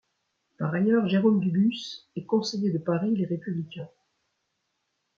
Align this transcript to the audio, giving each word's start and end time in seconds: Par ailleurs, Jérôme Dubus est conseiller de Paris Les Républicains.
Par 0.57 0.73
ailleurs, 0.73 1.07
Jérôme 1.07 1.39
Dubus 1.39 2.07
est 2.15 2.25
conseiller 2.25 2.71
de 2.71 2.79
Paris 2.79 3.13
Les 3.15 3.27
Républicains. 3.27 3.87